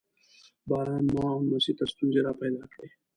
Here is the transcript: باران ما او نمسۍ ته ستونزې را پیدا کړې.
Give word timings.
باران 0.69 1.05
ما 1.13 1.23
او 1.35 1.41
نمسۍ 1.49 1.73
ته 1.77 1.83
ستونزې 1.91 2.19
را 2.25 2.33
پیدا 2.41 2.63
کړې. 2.73 2.87